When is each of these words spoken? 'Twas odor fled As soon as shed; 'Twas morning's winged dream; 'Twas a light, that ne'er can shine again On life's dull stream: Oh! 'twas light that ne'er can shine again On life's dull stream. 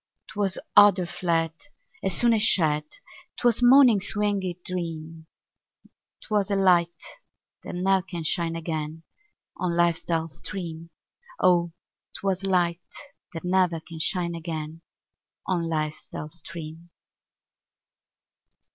'Twas 0.29 0.57
odor 0.75 1.05
fled 1.05 1.53
As 2.03 2.17
soon 2.17 2.33
as 2.33 2.41
shed; 2.41 2.83
'Twas 3.37 3.61
morning's 3.61 4.15
winged 4.15 4.45
dream; 4.65 5.27
'Twas 6.21 6.49
a 6.49 6.55
light, 6.55 7.03
that 7.61 7.75
ne'er 7.75 8.01
can 8.01 8.23
shine 8.23 8.55
again 8.55 9.03
On 9.57 9.75
life's 9.77 10.03
dull 10.03 10.29
stream: 10.29 10.89
Oh! 11.39 11.71
'twas 12.17 12.43
light 12.43 12.81
that 13.33 13.43
ne'er 13.43 13.79
can 13.79 13.99
shine 13.99 14.33
again 14.33 14.81
On 15.45 15.69
life's 15.69 16.07
dull 16.07 16.29
stream. 16.29 16.89